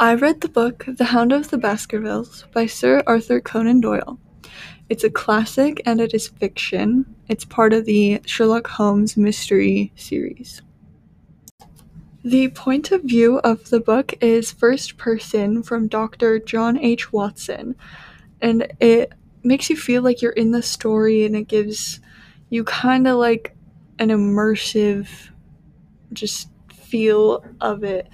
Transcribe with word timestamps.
I 0.00 0.14
read 0.14 0.40
the 0.40 0.48
book 0.48 0.86
The 0.88 1.04
Hound 1.04 1.32
of 1.32 1.50
the 1.50 1.56
Baskervilles 1.56 2.46
by 2.52 2.66
Sir 2.66 3.04
Arthur 3.06 3.40
Conan 3.40 3.80
Doyle. 3.80 4.18
It's 4.88 5.04
a 5.04 5.10
classic 5.10 5.80
and 5.86 6.00
it 6.00 6.12
is 6.12 6.26
fiction. 6.26 7.14
It's 7.28 7.44
part 7.44 7.72
of 7.72 7.84
the 7.84 8.20
Sherlock 8.26 8.66
Holmes 8.66 9.16
mystery 9.16 9.92
series. 9.94 10.62
The 12.24 12.48
point 12.48 12.90
of 12.90 13.02
view 13.02 13.38
of 13.38 13.70
the 13.70 13.78
book 13.78 14.14
is 14.20 14.50
first 14.50 14.96
person 14.96 15.62
from 15.62 15.86
Dr. 15.86 16.40
John 16.40 16.76
H. 16.76 17.12
Watson, 17.12 17.76
and 18.42 18.66
it 18.80 19.12
makes 19.44 19.70
you 19.70 19.76
feel 19.76 20.02
like 20.02 20.20
you're 20.20 20.32
in 20.32 20.50
the 20.50 20.62
story 20.62 21.24
and 21.24 21.36
it 21.36 21.46
gives 21.46 22.00
you 22.50 22.64
kind 22.64 23.06
of 23.06 23.18
like 23.18 23.56
an 24.00 24.08
immersive 24.08 25.06
just 26.12 26.48
feel 26.72 27.44
of 27.60 27.84
it. 27.84 28.08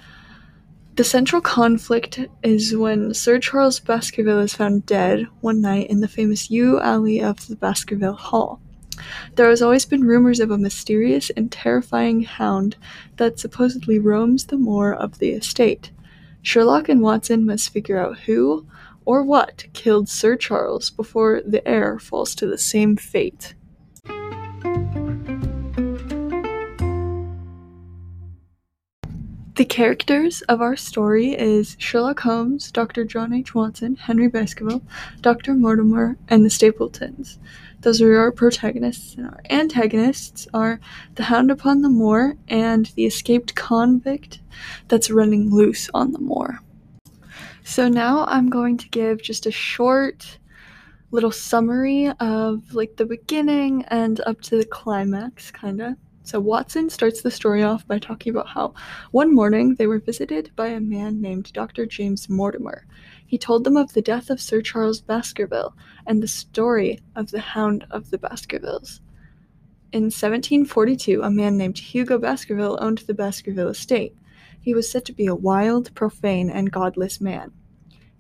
The 1.01 1.05
central 1.05 1.41
conflict 1.41 2.21
is 2.43 2.77
when 2.77 3.15
Sir 3.15 3.39
Charles 3.39 3.81
Baskerville 3.81 4.41
is 4.41 4.53
found 4.53 4.85
dead 4.85 5.27
one 5.41 5.63
night 5.63 5.89
in 5.89 6.01
the 6.01 6.07
famous 6.07 6.51
yew 6.51 6.79
alley 6.79 7.23
of 7.23 7.49
the 7.49 7.57
Baskerville 7.57 8.13
Hall. 8.13 8.61
There 9.35 9.49
has 9.49 9.63
always 9.63 9.87
been 9.87 10.05
rumors 10.05 10.41
of 10.41 10.51
a 10.51 10.59
mysterious 10.59 11.31
and 11.31 11.51
terrifying 11.51 12.25
hound 12.25 12.77
that 13.17 13.39
supposedly 13.39 13.99
roams 13.99 14.45
the 14.45 14.59
moor 14.59 14.93
of 14.93 15.21
the 15.21 15.31
estate. 15.31 15.91
Sherlock 16.43 16.91
and 16.91 17.01
Watson 17.01 17.47
must 17.47 17.73
figure 17.73 17.97
out 17.97 18.19
who 18.19 18.67
or 19.07 19.23
what 19.23 19.69
killed 19.73 20.07
Sir 20.07 20.37
Charles 20.37 20.91
before 20.91 21.41
the 21.47 21.67
heir 21.67 21.99
falls 21.99 22.35
to 22.35 22.47
the 22.47 22.59
same 22.59 22.95
fate. 22.95 23.55
The 29.55 29.65
characters 29.65 30.43
of 30.43 30.61
our 30.61 30.77
story 30.77 31.33
is 31.33 31.77
Sherlock 31.79 32.21
Holmes, 32.21 32.71
Dr. 32.71 33.05
John 33.05 33.33
H. 33.33 33.55
Watson, 33.55 33.97
Henry 33.97 34.29
Baskerville, 34.29 34.83
Dr. 35.23 35.55
Mortimer, 35.55 36.17
and 36.29 36.45
the 36.45 36.51
Stapletons. 36.51 37.39
Those 37.81 38.01
are 38.01 38.17
our 38.17 38.31
protagonists, 38.31 39.17
and 39.17 39.27
our 39.27 39.41
antagonists 39.51 40.47
are 40.55 40.81
the 41.17 41.25
Hound 41.25 41.51
upon 41.51 41.83
the 41.83 41.89
Moor 41.89 42.37
and 42.47 42.87
the 42.95 43.07
escaped 43.07 43.55
convict 43.57 44.41
that's 44.89 45.11
running 45.11 45.51
loose 45.51 45.91
on 45.93 46.13
the 46.13 46.21
moor. 46.21 46.61
So 47.65 47.89
now 47.89 48.27
I'm 48.27 48.51
going 48.51 48.79
to 48.79 48.89
give 48.89 49.21
just 49.21 49.47
a 49.47 49.53
short 49.53 50.39
little 51.11 51.33
summary 51.33 52.09
of 52.21 52.73
like 52.73 52.97
the 52.97 53.07
beginning 53.07 53.85
and 53.89 54.21
up 54.27 54.41
to 54.43 54.57
the 54.57 54.65
climax, 54.65 55.51
kind 55.51 55.81
of. 55.81 55.97
So 56.31 56.39
Watson 56.39 56.91
starts 56.91 57.23
the 57.23 57.31
story 57.33 57.65
off 57.65 57.85
by 57.89 57.99
talking 57.99 58.31
about 58.31 58.47
how 58.47 58.75
one 59.11 59.35
morning 59.35 59.75
they 59.75 59.89
were 59.89 59.99
visited 59.99 60.53
by 60.55 60.69
a 60.69 60.79
man 60.79 61.21
named 61.21 61.53
Dr. 61.53 61.87
James 61.87 62.29
Mortimer. 62.29 62.87
He 63.27 63.37
told 63.37 63.65
them 63.65 63.77
of 63.77 63.95
the 63.95 64.01
death 64.01 64.31
of 64.31 64.41
Sir 64.41 64.61
Charles 64.61 65.01
Baskerville 65.01 65.75
and 66.07 66.23
the 66.23 66.29
story 66.29 67.01
of 67.17 67.33
the 67.33 67.41
Hound 67.41 67.85
of 67.91 68.11
the 68.11 68.19
Baskervilles. 68.19 69.01
In 69.91 70.05
1742, 70.05 71.21
a 71.21 71.31
man 71.33 71.59
named 71.59 71.79
Hugo 71.79 72.17
Baskerville 72.17 72.79
owned 72.81 72.99
the 72.99 73.15
Baskerville 73.15 73.71
estate. 73.71 74.15
He 74.61 74.73
was 74.73 74.89
said 74.89 75.05
to 75.07 75.13
be 75.13 75.27
a 75.27 75.35
wild, 75.35 75.93
profane, 75.97 76.49
and 76.49 76.71
godless 76.71 77.21
man. 77.21 77.51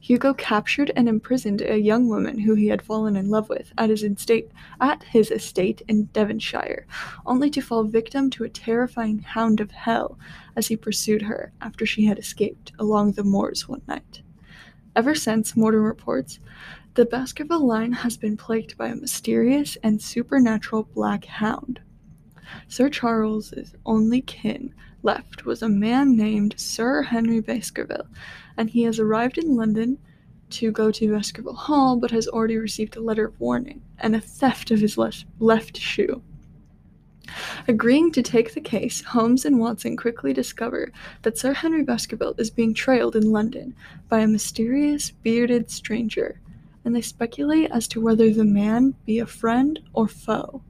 Hugo 0.02 0.32
captured 0.32 0.90
and 0.96 1.08
imprisoned 1.08 1.60
a 1.60 1.78
young 1.78 2.08
woman 2.08 2.38
who 2.38 2.54
he 2.54 2.68
had 2.68 2.80
fallen 2.80 3.16
in 3.16 3.28
love 3.28 3.50
with 3.50 3.72
at 3.76 3.90
his 3.90 4.02
estate, 4.02 4.50
at 4.80 5.02
his 5.02 5.30
estate 5.30 5.82
in 5.88 6.04
Devonshire, 6.06 6.86
only 7.26 7.50
to 7.50 7.60
fall 7.60 7.84
victim 7.84 8.30
to 8.30 8.44
a 8.44 8.48
terrifying 8.48 9.18
hound 9.18 9.60
of 9.60 9.70
hell 9.70 10.18
as 10.56 10.68
he 10.68 10.76
pursued 10.76 11.22
her 11.22 11.52
after 11.60 11.84
she 11.84 12.06
had 12.06 12.18
escaped 12.18 12.72
along 12.78 13.12
the 13.12 13.24
moors 13.24 13.68
one 13.68 13.82
night. 13.86 14.22
Ever 14.96 15.14
since, 15.14 15.54
Mortimer 15.54 15.84
reports, 15.84 16.40
the 16.94 17.04
Baskerville 17.04 17.66
line 17.66 17.92
has 17.92 18.16
been 18.16 18.36
plagued 18.36 18.76
by 18.78 18.88
a 18.88 18.96
mysterious 18.96 19.76
and 19.82 20.00
supernatural 20.00 20.84
black 20.94 21.26
hound. 21.26 21.78
Sir 22.66 22.88
Charles's 22.88 23.74
only 23.86 24.22
kin 24.22 24.74
left 25.02 25.44
was 25.44 25.62
a 25.62 25.68
man 25.68 26.16
named 26.16 26.54
Sir 26.58 27.02
Henry 27.02 27.40
Baskerville, 27.40 28.06
and 28.56 28.70
he 28.70 28.82
has 28.82 28.98
arrived 28.98 29.38
in 29.38 29.56
London 29.56 29.98
to 30.50 30.72
go 30.72 30.90
to 30.90 31.12
Baskerville 31.12 31.54
Hall, 31.54 31.96
but 31.96 32.10
has 32.10 32.28
already 32.28 32.56
received 32.56 32.96
a 32.96 33.00
letter 33.00 33.26
of 33.26 33.40
warning 33.40 33.82
and 33.98 34.14
a 34.14 34.20
theft 34.20 34.70
of 34.70 34.80
his 34.80 34.98
left, 34.98 35.24
left 35.38 35.76
shoe. 35.76 36.22
Agreeing 37.68 38.10
to 38.12 38.22
take 38.22 38.54
the 38.54 38.60
case, 38.60 39.02
Holmes 39.02 39.44
and 39.44 39.60
Watson 39.60 39.96
quickly 39.96 40.32
discover 40.32 40.90
that 41.22 41.38
Sir 41.38 41.52
Henry 41.52 41.82
Baskerville 41.82 42.34
is 42.38 42.50
being 42.50 42.74
trailed 42.74 43.14
in 43.14 43.30
London 43.30 43.74
by 44.08 44.20
a 44.20 44.26
mysterious, 44.26 45.10
bearded 45.10 45.70
stranger, 45.70 46.40
and 46.84 46.94
they 46.94 47.02
speculate 47.02 47.70
as 47.70 47.86
to 47.88 48.00
whether 48.00 48.32
the 48.32 48.44
man 48.44 48.94
be 49.06 49.20
a 49.20 49.26
friend 49.26 49.78
or 49.92 50.08
foe. 50.08 50.62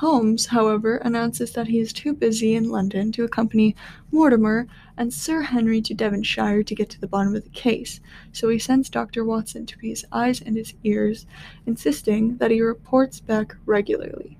Holmes, 0.00 0.46
however, 0.46 0.96
announces 0.96 1.52
that 1.52 1.66
he 1.66 1.78
is 1.78 1.92
too 1.92 2.14
busy 2.14 2.54
in 2.54 2.70
London 2.70 3.12
to 3.12 3.24
accompany 3.24 3.76
Mortimer 4.10 4.66
and 4.96 5.12
Sir 5.12 5.42
Henry 5.42 5.82
to 5.82 5.92
Devonshire 5.92 6.62
to 6.62 6.74
get 6.74 6.88
to 6.88 7.00
the 7.02 7.06
bottom 7.06 7.36
of 7.36 7.44
the 7.44 7.50
case, 7.50 8.00
so 8.32 8.48
he 8.48 8.58
sends 8.58 8.88
Dr. 8.88 9.26
Watson 9.26 9.66
to 9.66 9.76
be 9.76 9.90
his 9.90 10.06
eyes 10.10 10.40
and 10.40 10.56
his 10.56 10.72
ears, 10.84 11.26
insisting 11.66 12.38
that 12.38 12.50
he 12.50 12.62
reports 12.62 13.20
back 13.20 13.54
regularly. 13.66 14.38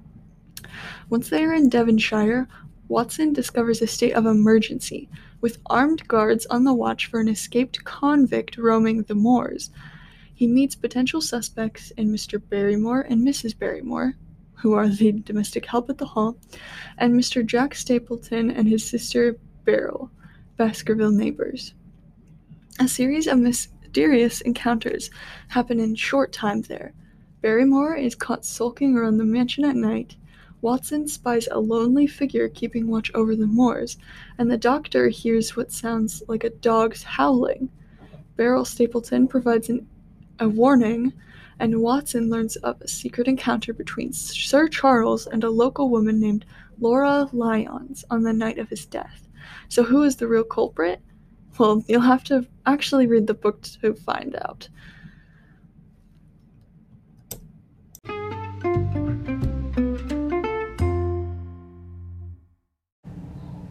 Once 1.10 1.28
they 1.28 1.44
are 1.44 1.52
in 1.52 1.68
Devonshire, 1.68 2.48
Watson 2.88 3.34
discovers 3.34 3.82
a 3.82 3.86
state 3.86 4.14
of 4.14 4.24
emergency, 4.24 5.10
with 5.42 5.58
armed 5.66 6.08
guards 6.08 6.46
on 6.46 6.64
the 6.64 6.72
watch 6.72 7.04
for 7.04 7.20
an 7.20 7.28
escaped 7.28 7.84
convict 7.84 8.56
roaming 8.56 9.02
the 9.02 9.14
moors. 9.14 9.68
He 10.34 10.46
meets 10.46 10.74
potential 10.74 11.20
suspects 11.20 11.90
in 11.98 12.10
Mr. 12.10 12.40
Barrymore 12.48 13.02
and 13.02 13.20
Mrs. 13.20 13.58
Barrymore, 13.58 14.16
who 14.60 14.74
are 14.74 14.88
the 14.88 15.12
domestic 15.12 15.66
help 15.66 15.88
at 15.88 15.98
the 15.98 16.06
hall, 16.06 16.36
and 16.98 17.14
Mr. 17.14 17.44
Jack 17.44 17.74
Stapleton 17.74 18.50
and 18.50 18.68
his 18.68 18.84
sister 18.84 19.36
Beryl, 19.64 20.10
Baskerville 20.56 21.12
neighbors. 21.12 21.74
A 22.78 22.88
series 22.88 23.26
of 23.26 23.38
mysterious 23.38 24.40
encounters 24.42 25.10
happen 25.48 25.80
in 25.80 25.94
short 25.94 26.32
time 26.32 26.62
there. 26.62 26.92
Barrymore 27.40 27.96
is 27.96 28.14
caught 28.14 28.44
sulking 28.44 28.96
around 28.96 29.16
the 29.16 29.24
mansion 29.24 29.64
at 29.64 29.76
night. 29.76 30.16
Watson 30.60 31.08
spies 31.08 31.48
a 31.50 31.58
lonely 31.58 32.06
figure 32.06 32.48
keeping 32.50 32.86
watch 32.86 33.10
over 33.14 33.34
the 33.34 33.46
moors, 33.46 33.96
and 34.36 34.50
the 34.50 34.58
doctor 34.58 35.08
hears 35.08 35.56
what 35.56 35.72
sounds 35.72 36.22
like 36.28 36.44
a 36.44 36.50
dog's 36.50 37.02
howling. 37.02 37.70
Beryl 38.36 38.66
Stapleton 38.66 39.26
provides 39.26 39.70
an, 39.70 39.88
a 40.38 40.48
warning 40.48 41.14
and 41.60 41.82
Watson 41.82 42.30
learns 42.30 42.56
of 42.56 42.80
a 42.80 42.88
secret 42.88 43.28
encounter 43.28 43.74
between 43.74 44.12
Sir 44.12 44.66
Charles 44.66 45.26
and 45.26 45.44
a 45.44 45.50
local 45.50 45.90
woman 45.90 46.18
named 46.18 46.46
Laura 46.80 47.28
Lyons 47.32 48.04
on 48.10 48.22
the 48.22 48.32
night 48.32 48.58
of 48.58 48.70
his 48.70 48.86
death. 48.86 49.28
So, 49.68 49.84
who 49.84 50.02
is 50.02 50.16
the 50.16 50.26
real 50.26 50.42
culprit? 50.42 51.00
Well, 51.58 51.84
you'll 51.86 52.00
have 52.00 52.24
to 52.24 52.46
actually 52.64 53.06
read 53.06 53.26
the 53.26 53.34
book 53.34 53.60
to 53.82 53.92
find 53.92 54.34
out. 54.36 54.68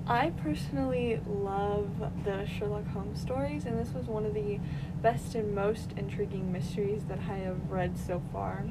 I 0.10 0.32
personally 0.32 1.22
love 1.28 1.88
the 2.26 2.48
Sherlock 2.48 2.88
Holmes 2.88 3.22
stories, 3.22 3.66
and 3.66 3.78
this 3.78 3.94
was 3.94 4.08
one 4.08 4.26
of 4.26 4.34
the 4.34 4.60
best 5.04 5.36
and 5.36 5.54
most 5.54 5.92
intriguing 5.98 6.52
mysteries 6.52 7.04
that 7.04 7.20
I 7.30 7.36
have 7.38 7.70
read 7.70 7.96
so 7.96 8.20
far. 8.34 8.66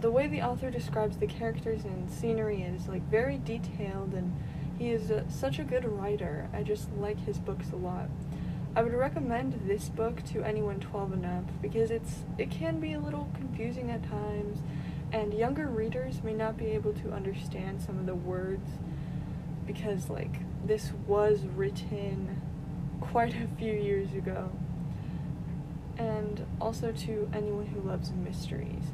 The 0.00 0.10
way 0.10 0.26
the 0.26 0.40
author 0.40 0.70
describes 0.70 1.18
the 1.18 1.26
characters 1.26 1.84
and 1.84 2.10
scenery 2.10 2.62
is 2.62 2.88
like 2.88 3.02
very 3.10 3.36
detailed, 3.36 4.14
and 4.14 4.34
he 4.78 4.88
is 4.88 5.10
a, 5.10 5.30
such 5.30 5.58
a 5.58 5.64
good 5.64 5.84
writer. 5.84 6.48
I 6.54 6.62
just 6.62 6.90
like 6.94 7.20
his 7.26 7.36
books 7.36 7.70
a 7.70 7.76
lot. 7.76 8.08
I 8.74 8.82
would 8.82 8.94
recommend 8.94 9.60
this 9.66 9.90
book 9.90 10.24
to 10.32 10.44
anyone 10.44 10.80
12 10.80 11.12
and 11.12 11.26
up 11.26 11.44
because 11.60 11.90
it's 11.90 12.20
it 12.38 12.50
can 12.50 12.80
be 12.80 12.94
a 12.94 13.00
little 13.00 13.28
confusing 13.34 13.90
at 13.90 14.02
times, 14.08 14.60
and 15.12 15.34
younger 15.34 15.66
readers 15.66 16.22
may 16.22 16.32
not 16.32 16.56
be 16.56 16.68
able 16.68 16.94
to 16.94 17.12
understand 17.12 17.82
some 17.82 17.98
of 17.98 18.06
the 18.06 18.14
words 18.14 18.70
because 19.68 20.08
like 20.08 20.40
this 20.66 20.92
was 21.06 21.44
written 21.54 22.40
quite 23.00 23.34
a 23.34 23.46
few 23.58 23.72
years 23.72 24.12
ago. 24.14 24.50
And 25.98 26.44
also 26.60 26.90
to 26.90 27.28
anyone 27.32 27.66
who 27.66 27.80
loves 27.80 28.12
mysteries. 28.12 28.84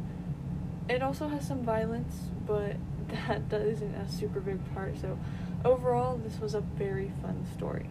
It 0.88 1.02
also 1.02 1.28
has 1.28 1.46
some 1.46 1.62
violence, 1.62 2.16
but 2.46 2.76
that 3.48 3.60
isn't 3.60 3.94
a 3.94 4.10
super 4.10 4.40
big 4.40 4.58
part, 4.74 4.98
so 5.00 5.18
overall, 5.64 6.16
this 6.16 6.38
was 6.40 6.54
a 6.54 6.60
very 6.60 7.10
fun 7.22 7.46
story. 7.54 7.88